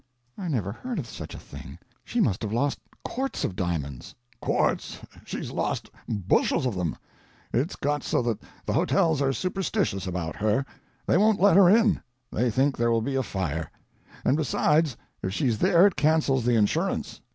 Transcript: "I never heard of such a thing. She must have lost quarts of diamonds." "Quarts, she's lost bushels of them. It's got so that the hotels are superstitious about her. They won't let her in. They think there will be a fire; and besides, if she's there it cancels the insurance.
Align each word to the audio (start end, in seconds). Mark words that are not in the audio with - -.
"I 0.35 0.47
never 0.47 0.71
heard 0.71 0.97
of 0.97 1.05
such 1.05 1.35
a 1.35 1.39
thing. 1.39 1.77
She 2.03 2.19
must 2.19 2.41
have 2.41 2.51
lost 2.51 2.79
quarts 3.05 3.43
of 3.43 3.55
diamonds." 3.55 4.15
"Quarts, 4.41 4.99
she's 5.25 5.51
lost 5.51 5.91
bushels 6.09 6.65
of 6.65 6.73
them. 6.73 6.97
It's 7.53 7.75
got 7.75 8.01
so 8.01 8.23
that 8.23 8.39
the 8.65 8.73
hotels 8.73 9.21
are 9.21 9.31
superstitious 9.31 10.07
about 10.07 10.37
her. 10.37 10.65
They 11.05 11.17
won't 11.19 11.39
let 11.39 11.55
her 11.55 11.69
in. 11.69 12.01
They 12.31 12.49
think 12.49 12.75
there 12.77 12.89
will 12.89 13.03
be 13.03 13.13
a 13.13 13.21
fire; 13.21 13.69
and 14.25 14.35
besides, 14.35 14.97
if 15.21 15.33
she's 15.35 15.59
there 15.59 15.85
it 15.85 15.95
cancels 15.95 16.45
the 16.45 16.55
insurance. 16.55 17.21